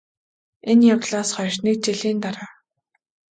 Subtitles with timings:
[0.71, 2.49] энэ явдлаас хойш НЭГ жилийн дараа